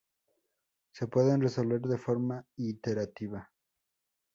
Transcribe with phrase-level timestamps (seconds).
[0.93, 3.51] Se pueden resolver de forma iterativa.